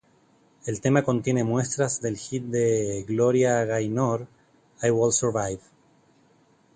[0.65, 4.27] El tema contiene muestras del hit de Gloria Gaynor
[4.81, 5.61] 'I will Survive'.